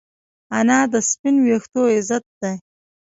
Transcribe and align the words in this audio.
انا 0.57 0.79
د 0.91 0.95
سپین 1.09 1.35
ویښتو 1.45 1.81
عزت 1.95 2.25
ده 2.41 2.51